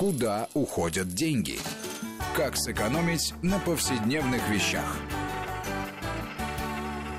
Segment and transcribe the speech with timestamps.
[0.00, 1.58] Куда уходят деньги?
[2.34, 4.96] Как сэкономить на повседневных вещах?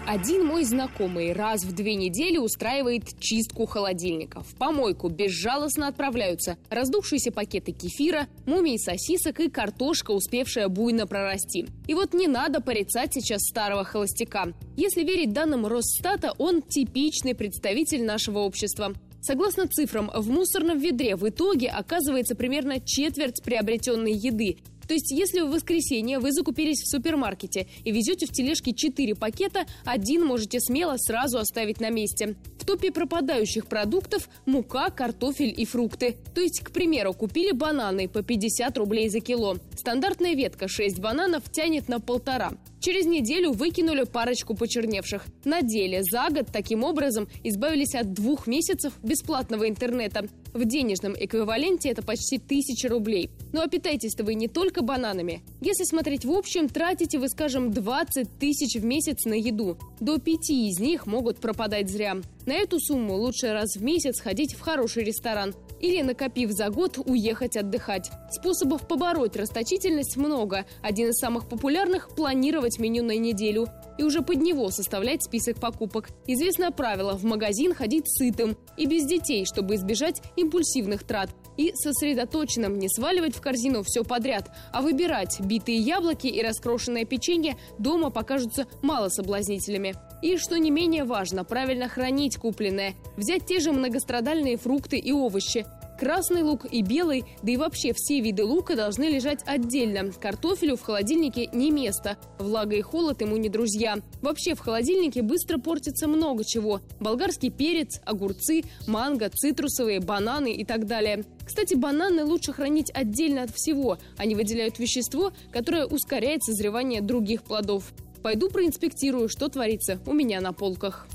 [0.07, 4.41] Один мой знакомый раз в две недели устраивает чистку холодильника.
[4.41, 11.67] В помойку безжалостно отправляются раздувшиеся пакеты кефира, мумии сосисок и картошка, успевшая буйно прорасти.
[11.85, 14.53] И вот не надо порицать сейчас старого холостяка.
[14.75, 18.95] Если верить данным Росстата, он типичный представитель нашего общества.
[19.22, 24.58] Согласно цифрам, в мусорном ведре в итоге оказывается примерно четверть приобретенной еды.
[24.88, 29.66] То есть, если в воскресенье вы закупились в супермаркете и везете в тележке 4 пакета,
[29.85, 32.35] один можете смело сразу оставить на месте.
[32.59, 36.17] В топе пропадающих продуктов– мука, картофель и фрукты.
[36.34, 39.58] То есть, к примеру, купили бананы по 50 рублей за кило.
[39.75, 42.53] Стандартная ветка 6 бананов тянет на полтора.
[42.80, 45.25] Через неделю выкинули парочку почерневших.
[45.45, 50.27] На деле за год таким образом избавились от двух месяцев бесплатного интернета.
[50.53, 53.30] В денежном эквиваленте это почти тысяча рублей.
[53.54, 55.44] Ну а питаетесь-то вы не только бананами.
[55.59, 59.78] Если смотреть в общем, тратите вы, скажем, 20 тысяч в месяц на еду.
[60.00, 62.17] До пяти из них могут пропадать зря.
[62.45, 66.98] На эту сумму лучше раз в месяц ходить в хороший ресторан или, накопив за год,
[67.06, 68.12] уехать отдыхать.
[68.31, 70.66] Способов побороть расточительность много.
[70.81, 73.68] Один из самых популярных– планировать меню на неделю
[74.02, 76.09] и уже под него составлять список покупок.
[76.25, 81.30] Известное правило– в магазин ходить сытым и без детей, чтобы избежать импульсивных трат.
[81.55, 87.57] И сосредоточенным не сваливать в корзину все подряд, а выбирать битые яблоки и раскрошенное печенье
[87.77, 89.94] дома покажутся мало соблазнительными.
[90.23, 92.95] И, что не менее важно, правильно хранить купленное.
[93.17, 95.67] Взять те же многострадальные фрукты и овощи.
[96.02, 100.11] Красный лук и белый, да и вообще все виды лука должны лежать отдельно.
[100.11, 102.17] Картофелю в холодильнике не место.
[102.39, 103.99] Влага и холод ему не друзья.
[104.19, 106.81] Вообще в холодильнике быстро портится много чего.
[106.99, 111.23] Болгарский перец, огурцы, манго, цитрусовые, бананы и так далее.
[111.45, 113.99] Кстати, бананы лучше хранить отдельно от всего.
[114.17, 117.94] Они выделяют вещество, которое ускоряет созревание других плодов.
[118.23, 121.06] Пойду проинспектирую, что творится у меня на полках.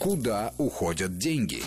[0.00, 1.62] Куда уходят деньги?